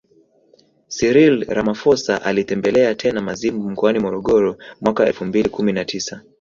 [0.87, 6.21] Cyril Ramaphosa alitembelea tena Mazimbu mkoani Morogoro mwaka elfu mbili kumi na tisa